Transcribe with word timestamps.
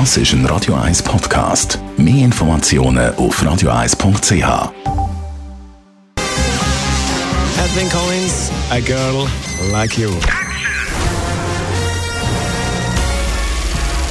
Das 0.00 0.16
ist 0.16 0.32
ein 0.32 0.44
Radio 0.46 0.74
1 0.74 1.04
Podcast. 1.04 1.78
Mehr 1.96 2.24
Informationen 2.24 3.14
auf 3.14 3.40
radio1.ch. 3.40 4.72
Edwin 7.64 7.88
Collins, 7.88 8.50
A 8.70 8.80
Girl 8.80 9.28
Like 9.70 9.96
You. 9.96 10.10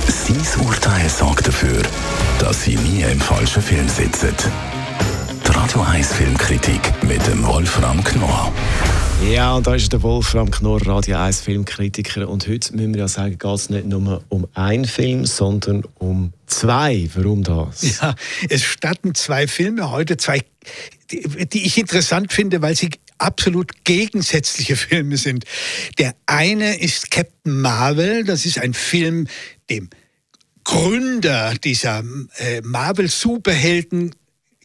Sein 0.08 0.66
Urteil 0.66 1.10
sorgt 1.10 1.50
dafür, 1.50 1.82
dass 2.40 2.64
Sie 2.64 2.78
nie 2.78 3.02
im 3.02 3.20
falschen 3.20 3.62
Film 3.62 3.90
sitzen. 3.90 4.34
Die 5.46 5.52
Radio 5.52 5.82
1 5.82 6.14
Filmkritik 6.14 6.94
mit 7.04 7.28
dem 7.28 7.46
Wolfram 7.46 8.02
Knorr. 8.06 8.54
Ja, 9.22 9.56
und 9.56 9.68
da 9.68 9.76
ist 9.76 9.92
der 9.92 10.02
Wolfram 10.02 10.52
Knorr, 10.52 10.86
Radio 10.86 11.18
1 11.18 11.42
Filmkritiker. 11.42 12.28
Und 12.28 12.48
heute 12.48 12.76
müssen 12.76 12.94
wir 12.94 13.02
ja 13.02 13.08
sagen, 13.08 13.38
geht 13.38 13.56
es 13.56 13.70
nicht 13.70 13.86
nur 13.86 14.24
um 14.30 14.48
einen 14.54 14.86
Film, 14.86 15.26
sondern 15.26 15.84
um 16.00 16.34
zwei. 16.46 17.10
Warum 17.16 17.44
das? 17.44 18.00
Ja, 18.00 18.16
es 18.50 18.64
starten 18.64 19.16
zwei 19.16 19.48
Filme 19.48 19.92
heute, 19.92 20.18
zwei, 20.18 20.42
die, 21.12 21.48
die 21.48 21.66
ich 21.66 21.78
interessant 21.78 22.34
finde, 22.34 22.62
weil 22.62 22.76
sie 22.76 22.90
absolut 23.18 23.84
gegensätzliche 23.86 24.76
Filme 24.76 25.18
sind. 25.18 25.46
Der 25.98 26.16
eine 26.26 26.80
ist 26.80 27.12
Captain 27.12 27.62
Marvel, 27.62 28.24
das 28.26 28.46
ist 28.46 28.60
ein 28.60 28.74
Film, 28.74 29.28
dem 29.70 29.90
Gründer 30.64 31.54
dieser 31.64 32.04
äh, 32.38 32.62
Marvel-Superhelden 32.62 34.16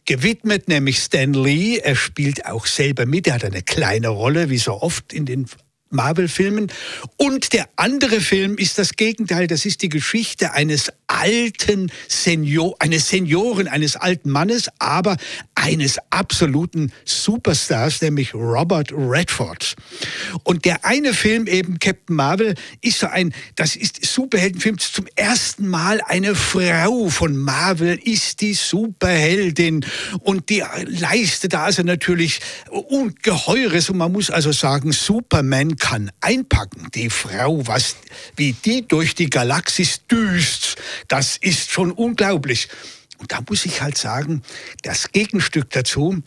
gewidmet, 0.09 0.67
nämlich 0.67 0.97
Stan 0.97 1.33
Lee. 1.33 1.77
Er 1.77 1.95
spielt 1.95 2.47
auch 2.47 2.65
selber 2.65 3.05
mit. 3.05 3.27
Er 3.27 3.35
hat 3.35 3.45
eine 3.45 3.61
kleine 3.61 4.07
Rolle, 4.07 4.49
wie 4.49 4.57
so 4.57 4.81
oft 4.81 5.13
in 5.13 5.27
den 5.27 5.45
Marvel-Filmen. 5.91 6.71
Und 7.17 7.53
der 7.53 7.69
andere 7.75 8.19
Film 8.19 8.57
ist 8.57 8.79
das 8.79 8.93
Gegenteil. 8.93 9.45
Das 9.45 9.65
ist 9.65 9.83
die 9.83 9.89
Geschichte 9.89 10.53
eines 10.53 10.91
alten 11.05 11.91
Senior, 12.07 12.75
eines 12.79 13.09
Senioren, 13.09 13.67
eines 13.67 13.95
alten 13.97 14.31
Mannes, 14.31 14.69
aber 14.79 15.15
eines 15.59 15.99
absoluten 16.09 16.91
Superstars, 17.05 18.01
nämlich 18.01 18.33
Robert 18.33 18.91
Redford. 18.91 19.75
Und 20.43 20.65
der 20.65 20.85
eine 20.85 21.13
Film 21.13 21.47
eben, 21.47 21.79
Captain 21.79 22.15
Marvel, 22.15 22.55
ist 22.81 22.99
so 22.99 23.07
ein, 23.07 23.33
das 23.55 23.75
ist 23.75 24.03
Superheldenfilm 24.05 24.79
zum 24.79 25.05
ersten 25.15 25.67
Mal 25.67 26.01
eine 26.05 26.33
Frau 26.35 27.09
von 27.09 27.35
Marvel 27.35 27.99
ist 28.03 28.41
die 28.41 28.53
Superheldin 28.53 29.85
und 30.21 30.49
die 30.49 30.63
leistet 30.85 31.55
also 31.55 31.83
natürlich 31.83 32.39
ungeheures 32.69 33.89
und 33.89 33.97
man 33.97 34.11
muss 34.11 34.29
also 34.29 34.51
sagen, 34.51 34.91
Superman 34.91 35.75
kann 35.75 36.11
einpacken. 36.21 36.87
Die 36.95 37.09
Frau, 37.09 37.67
was, 37.67 37.97
wie 38.35 38.53
die 38.53 38.87
durch 38.87 39.15
die 39.15 39.29
Galaxis 39.29 40.05
düst, 40.07 40.77
das 41.07 41.37
ist 41.37 41.71
schon 41.71 41.91
unglaublich. 41.91 42.69
Und 43.19 43.31
da 43.31 43.39
muss 43.47 43.65
ich 43.65 43.81
halt 43.81 43.97
sagen, 43.97 44.41
das 44.81 45.11
Gegenstück 45.11 45.69
dazu, 45.69 46.23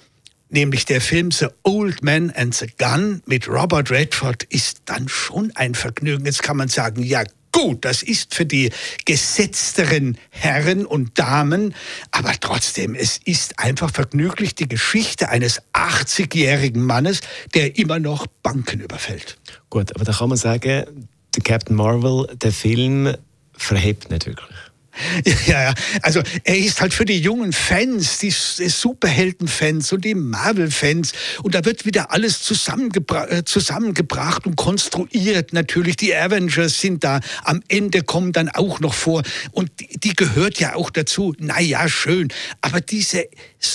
nämlich 0.51 0.85
der 0.85 1.01
Film 1.01 1.31
The 1.31 1.47
Old 1.65 2.05
Man 2.05 2.31
and 2.31 2.55
the 2.55 2.67
Gun 2.79 3.23
mit 3.27 3.49
Robert 3.49 3.91
Redford, 3.91 4.45
ist 4.45 4.83
dann 4.85 5.09
schon 5.09 5.51
ein 5.57 5.75
Vergnügen. 5.75 6.27
Jetzt 6.27 6.43
kann 6.43 6.59
man 6.59 6.69
sagen, 6.69 7.03
ja 7.03 7.25
gut, 7.53 7.85
das 7.85 8.03
ist 8.03 8.35
für 8.35 8.47
die 8.47 8.71
gesetzteren 9.05 10.19
Herren 10.31 10.87
und 10.87 11.19
Damen, 11.19 11.75
aber 12.11 12.33
trotzdem, 12.41 12.95
es 12.95 13.19
ist 13.25 13.59
einfach 13.59 13.91
vergnüglich 13.91 14.55
die 14.55 14.69
Geschichte 14.69 15.29
eines 15.29 15.63
80-jährigen 15.75 16.83
Mannes, 16.83 17.21
der 17.55 17.79
immer 17.79 17.99
noch 17.99 18.27
Banken 18.43 18.81
überfällt. 18.81 19.39
Gut, 19.71 19.95
aber 19.95 20.05
da 20.05 20.13
kann 20.13 20.31
man 20.31 20.39
sagen, 20.39 21.09
der 21.35 21.43
Captain 21.43 21.77
Marvel, 21.77 22.27
der 22.37 22.53
Film 22.53 23.15
verhebt 23.55 24.11
nicht 24.11 24.27
wirklich. 24.27 24.57
Ja, 25.47 25.65
ja, 25.65 25.75
also 26.03 26.23
er 26.45 26.59
ist 26.59 26.81
halt 26.81 26.95
für 26.95 27.05
die 27.05 27.19
jungen 27.19 27.53
Fans, 27.53 28.19
die 28.19 28.31
Superhelden-Fans 28.31 29.93
und 29.93 30.05
die 30.05 30.15
Marvel-Fans. 30.15 31.13
Und 31.43 31.55
da 31.55 31.65
wird 31.65 31.85
wieder 31.85 32.13
alles 32.13 32.43
zusammengebra 32.43 33.29
äh, 33.29 33.45
zusammengebracht 33.45 34.47
und 34.47 34.57
konstruiert. 34.57 35.53
Natürlich, 35.53 35.97
die 35.97 36.15
Avengers 36.15 36.81
sind 36.81 37.05
da. 37.05 37.21
Am 37.45 37.63
Ende 37.69 38.03
kommen 38.03 38.33
dann 38.33 38.49
auch 38.49 38.81
noch 38.81 38.95
vor. 38.95 39.23
Und 39.53 39.71
die, 39.81 39.99
die 39.99 40.15
gehört 40.15 40.59
ja 40.59 40.75
auch 40.75 40.91
dazu. 40.91 41.35
Naja, 41.39 41.89
schön. 41.89 42.29
Aber 42.61 42.81
diese 42.81 43.29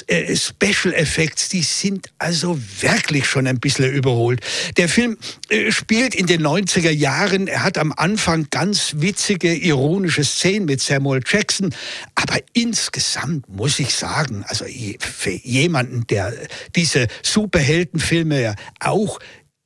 äh, 0.08 0.36
Special 0.36 0.94
Effects, 0.94 1.50
die 1.50 1.62
sind 1.62 2.10
also 2.18 2.60
wirklich 2.82 3.26
schon 3.26 3.48
ein 3.48 3.60
bisschen 3.60 3.92
überholt. 3.92 4.42
Der 4.78 4.90
Film 4.90 5.18
äh, 5.50 5.72
spielt 5.72 6.16
in 6.16 6.28
den 6.28 6.46
90er 6.46 6.92
Jahren. 6.92 7.48
Er 7.48 7.64
hat 7.64 7.78
am 7.78 7.94
Anfang 7.96 8.48
ganz 8.50 8.94
witzige, 8.98 9.54
ironische 9.54 10.24
Szenen 10.24 10.66
mit 10.66 10.82
Samuel 10.82 11.17
Samuel 11.18 11.24
Jackson. 11.26 11.74
Aber 12.16 12.40
insgesamt 12.54 13.48
muss 13.50 13.80
ich 13.80 13.94
sagen, 13.94 14.44
also 14.48 14.66
für 15.00 15.32
jemanden, 15.32 16.06
der 16.08 16.34
diese 16.76 17.08
Superheldenfilme 17.24 18.42
ja 18.42 18.56
auch 18.80 19.20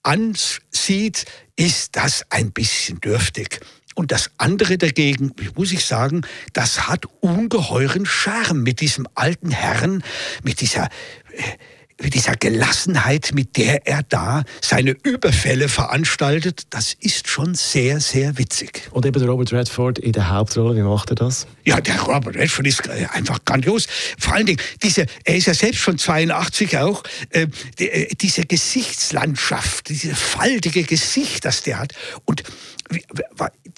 ansieht, 0.03 1.25
ist 1.55 1.95
das 1.95 2.25
ein 2.29 2.51
bisschen 2.51 2.99
dürftig. 3.01 3.59
Und 3.93 4.11
das 4.11 4.31
andere 4.37 4.77
dagegen, 4.77 5.33
muss 5.55 5.71
ich 5.73 5.85
sagen, 5.85 6.21
das 6.53 6.87
hat 6.87 7.05
ungeheuren 7.19 8.05
Charme 8.05 8.63
mit 8.63 8.79
diesem 8.79 9.05
alten 9.15 9.51
Herrn, 9.51 10.03
mit 10.43 10.61
dieser 10.61 10.85
äh, 11.33 11.43
mit 12.01 12.13
dieser 12.13 12.35
Gelassenheit, 12.35 13.31
mit 13.33 13.57
der 13.57 13.85
er 13.87 14.03
da 14.03 14.43
seine 14.61 14.95
Überfälle 15.03 15.69
veranstaltet, 15.69 16.63
das 16.69 16.95
ist 16.99 17.27
schon 17.27 17.55
sehr, 17.55 17.99
sehr 17.99 18.37
witzig. 18.37 18.89
Und 18.91 19.05
eben 19.05 19.19
der 19.19 19.29
Robert 19.29 19.53
Redford 19.53 19.99
in 19.99 20.11
der 20.11 20.29
Hauptrolle, 20.29 20.75
wie 20.75 20.81
macht 20.81 21.09
er 21.11 21.15
das? 21.15 21.47
Ja, 21.63 21.79
der 21.79 22.01
Robert 22.01 22.35
Redford 22.35 22.67
ist 22.67 22.87
äh, 22.87 23.07
einfach 23.11 23.43
grandios. 23.45 23.87
Vor 24.17 24.33
allen 24.33 24.45
Dingen, 24.45 24.59
diese, 24.81 25.05
er 25.23 25.35
ist 25.35 25.47
ja 25.47 25.53
selbst 25.53 25.79
schon 25.79 25.97
82 25.97 26.77
auch, 26.77 27.03
äh, 27.29 27.47
äh, 27.77 28.07
diese 28.15 28.45
Gesichtslandschaft, 28.45 29.89
dieses 29.89 30.17
faltige 30.17 30.83
Gesicht, 30.83 31.45
das 31.45 31.63
der 31.63 31.79
hat. 31.79 31.93
Und 32.25 32.43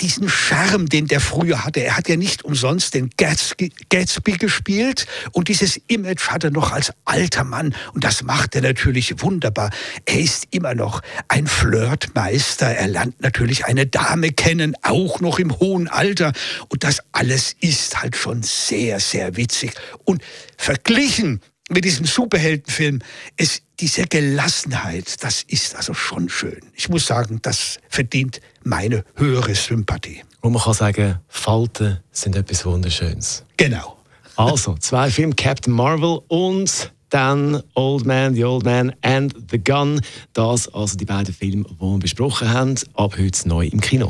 diesen 0.04 0.28
Charme, 0.28 0.90
den 0.90 1.08
der 1.08 1.22
früher 1.22 1.64
hatte. 1.64 1.82
Er 1.82 1.96
hat 1.96 2.10
ja 2.10 2.18
nicht 2.18 2.44
umsonst 2.44 2.94
den 2.94 3.10
Gatsby, 3.16 3.72
Gatsby, 3.88 4.34
gespielt 4.34 5.08
und 5.32 5.48
dieses 5.48 5.78
Image 5.88 6.28
hat 6.28 6.44
er 6.44 6.52
noch 6.52 6.74
als 6.74 6.92
alter 7.06 7.46
Mann 7.46 7.74
und 7.94 8.04
das 8.04 8.22
macht 8.22 8.54
er 8.56 8.62
natürlich 8.62 9.22
wunderbar. 9.22 9.70
Er 10.04 10.20
ist 10.20 10.48
immer 10.52 10.76
noch 10.76 11.02
ein 11.30 11.48
Flirtmeister. 11.48 12.68
Er 12.68 12.90
lernt 12.90 13.22
natürlich 13.22 13.64
eine 13.64 13.86
Dame 13.86 14.32
kennen, 14.32 14.76
auch 14.82 15.22
noch 15.22 15.40
im 15.40 15.58
hohen 15.58 15.88
Alter 15.88 16.34
und 16.68 16.84
das 16.84 17.00
alles 17.14 17.56
ist 17.62 18.02
halt 18.02 18.18
schon 18.18 18.44
sehr, 18.44 19.00
sehr 19.00 19.38
witzig 19.38 19.72
und 20.04 20.22
verglichen 20.58 21.40
mit 21.70 21.86
diesem 21.86 22.06
Superheldenfilm, 22.06 23.00
es, 23.38 23.62
diese 23.80 24.04
Gelassenheit, 24.04 25.24
das 25.24 25.44
ist 25.44 25.76
also 25.76 25.94
schon 25.94 26.30
schön. 26.30 26.60
Ich 26.76 26.90
muss 26.90 27.06
sagen, 27.06 27.40
das 27.42 27.80
verdient 27.90 28.40
meine 28.64 29.04
höhere 29.16 29.56
Sympathie. 29.56 30.24
Und 30.42 30.54
man 30.54 30.62
kann 30.62 30.74
sagen, 30.74 31.20
Falten 31.28 32.00
sind 32.12 32.36
etwas 32.36 32.66
Wunderschönes. 32.66 33.44
Genau. 33.58 33.98
Also, 34.36 34.76
zwei 34.80 35.10
Filme, 35.10 35.36
Captain 35.36 35.74
Marvel 35.74 36.20
und 36.28 36.92
dann 37.10 37.62
Old 37.76 38.06
Man, 38.06 38.34
The 38.34 38.44
Old 38.44 38.66
Man 38.66 38.94
and 39.04 39.36
The 39.52 39.64
Gun. 39.64 40.02
Das 40.34 40.68
also 40.74 40.98
die 40.98 41.06
beiden 41.06 41.34
Filme, 41.34 41.64
die 41.64 41.80
wir 41.80 42.00
besprochen 42.00 42.52
haben, 42.52 42.76
ab 42.96 43.16
heute 43.18 43.48
neu 43.48 43.68
im 43.68 43.80
Kino. 43.80 44.10